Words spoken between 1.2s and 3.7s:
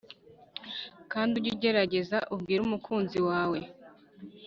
ujye ugerageza ubwire umukunzi wawe